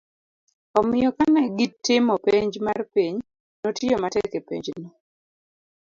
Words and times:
omiyo 0.79 1.09
kane 1.17 1.41
gitimo 1.57 2.13
penj 2.25 2.53
mar 2.65 2.79
piny, 2.93 3.15
notiyo 3.61 3.95
matek 4.03 4.31
e 4.39 4.41
penjno 4.47 4.89